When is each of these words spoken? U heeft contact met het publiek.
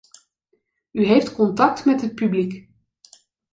U 0.91 1.05
heeft 1.05 1.31
contact 1.33 1.85
met 1.85 2.01
het 2.01 2.15
publiek. 2.15 2.69